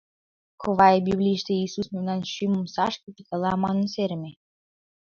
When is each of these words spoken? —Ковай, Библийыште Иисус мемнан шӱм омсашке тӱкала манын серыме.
—Ковай, 0.61 0.95
Библийыште 1.07 1.51
Иисус 1.61 1.87
мемнан 1.93 2.21
шӱм 2.33 2.51
омсашке 2.59 3.07
тӱкала 3.15 3.51
манын 3.63 3.87
серыме. 3.93 4.31